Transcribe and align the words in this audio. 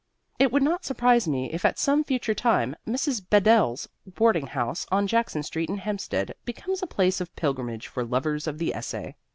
It 0.39 0.51
would 0.51 0.63
not 0.63 0.83
surprise 0.83 1.27
me 1.27 1.51
if 1.53 1.63
at 1.63 1.77
some 1.77 2.03
future 2.03 2.33
time 2.33 2.75
Mrs. 2.87 3.21
Bedell's 3.21 3.87
boarding 4.07 4.47
house, 4.47 4.87
on 4.91 5.05
Jackson 5.05 5.43
Street 5.43 5.69
in 5.69 5.77
Hempstead, 5.77 6.33
becomes 6.43 6.81
a 6.81 6.87
place 6.87 7.21
of 7.21 7.35
pilgrimage 7.35 7.85
for 7.85 8.03
lovers 8.03 8.47
of 8.47 8.57
the 8.57 8.73
essay. 8.73 9.15